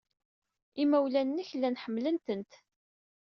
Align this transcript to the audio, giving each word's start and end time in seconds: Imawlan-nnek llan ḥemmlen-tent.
Imawlan-nnek 0.81 1.49
llan 1.57 1.79
ḥemmlen-tent. 1.83 2.51